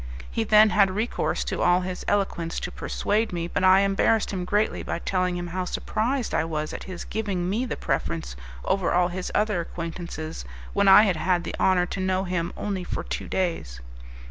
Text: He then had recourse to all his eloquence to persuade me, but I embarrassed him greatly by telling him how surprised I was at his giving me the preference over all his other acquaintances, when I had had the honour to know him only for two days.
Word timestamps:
He 0.31 0.43
then 0.43 0.71
had 0.71 0.89
recourse 0.89 1.43
to 1.43 1.61
all 1.61 1.81
his 1.81 2.03
eloquence 2.07 2.59
to 2.61 2.71
persuade 2.71 3.31
me, 3.31 3.47
but 3.47 3.63
I 3.63 3.81
embarrassed 3.81 4.31
him 4.31 4.45
greatly 4.45 4.81
by 4.81 4.97
telling 4.97 5.37
him 5.37 5.45
how 5.53 5.63
surprised 5.65 6.33
I 6.33 6.43
was 6.43 6.73
at 6.73 6.85
his 6.85 7.03
giving 7.05 7.47
me 7.47 7.65
the 7.67 7.77
preference 7.77 8.35
over 8.65 8.91
all 8.91 9.09
his 9.09 9.31
other 9.35 9.61
acquaintances, 9.61 10.43
when 10.73 10.87
I 10.87 11.03
had 11.03 11.17
had 11.17 11.43
the 11.43 11.53
honour 11.59 11.85
to 11.85 11.99
know 11.99 12.23
him 12.23 12.51
only 12.57 12.83
for 12.83 13.03
two 13.03 13.27
days. 13.27 13.79